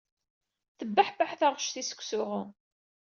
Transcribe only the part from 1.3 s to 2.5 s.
taɣect-is seg usuɣu.